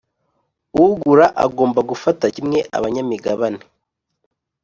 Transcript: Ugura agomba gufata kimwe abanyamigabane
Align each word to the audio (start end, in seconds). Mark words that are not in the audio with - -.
Ugura 0.85 1.25
agomba 1.45 1.79
gufata 1.89 2.25
kimwe 2.35 2.59
abanyamigabane 2.77 3.63